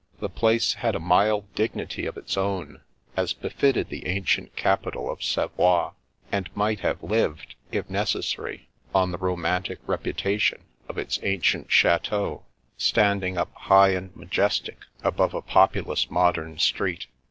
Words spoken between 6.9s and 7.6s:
lived,